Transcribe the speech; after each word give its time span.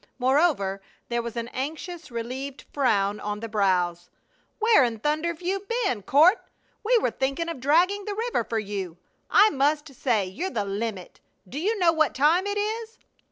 Moreover, 0.17 0.81
there 1.09 1.21
was 1.21 1.35
an 1.35 1.47
anxious, 1.49 2.09
relieved 2.09 2.63
frown 2.73 3.19
on 3.19 3.39
the 3.39 3.47
brows. 3.47 4.09
"Where 4.57 4.83
in 4.83 4.97
thunder've 4.97 5.43
you 5.43 5.67
been, 5.85 6.01
Court? 6.01 6.39
We 6.83 6.97
were 6.97 7.11
thinking 7.11 7.47
of 7.47 7.59
dragging 7.59 8.05
the 8.05 8.15
river 8.15 8.43
for 8.43 8.57
you. 8.57 8.97
I 9.29 9.51
must 9.51 9.93
say 9.93 10.25
you're 10.25 10.49
the 10.49 10.65
limit! 10.65 11.19
Do 11.47 11.59
you 11.59 11.77
know 11.77 11.93
what 11.93 12.15
time 12.15 12.47
it 12.47 12.57
is?" 12.57 12.97